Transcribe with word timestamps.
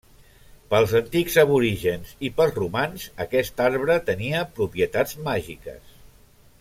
Pels 0.69 0.93
antics 0.99 1.35
aborígens 1.41 2.15
i 2.29 2.31
pels 2.39 2.57
romans 2.61 3.05
aquest 3.27 3.63
arbre 3.67 3.99
tenia 4.09 4.43
propietats 4.61 5.19
màgiques. 5.29 5.95